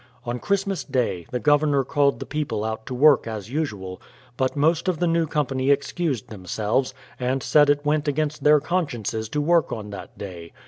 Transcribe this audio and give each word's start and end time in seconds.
On 0.25 0.39
Christmas 0.39 0.83
Day, 0.83 1.27
the 1.29 1.39
Governor 1.39 1.83
called 1.83 2.19
the 2.19 2.25
people 2.25 2.63
out 2.65 2.87
to 2.87 2.95
work 2.95 3.27
as 3.27 3.51
usual; 3.51 4.01
but 4.35 4.55
most 4.55 4.87
of 4.87 4.97
the 4.97 5.05
new 5.05 5.27
company 5.27 5.69
excused 5.69 6.29
themselves, 6.29 6.95
and 7.19 7.43
said 7.43 7.69
it 7.69 7.85
went 7.85 8.07
against 8.07 8.43
their 8.43 8.59
consciences 8.59 9.29
to 9.29 9.39
work 9.41 9.71
on 9.71 9.91
that 9.91 10.17
day. 10.17 10.53